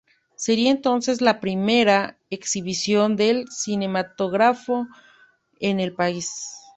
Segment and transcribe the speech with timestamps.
[0.35, 4.87] Sería entonces la primera exhibición del cinematógrafo
[5.59, 6.29] en el país.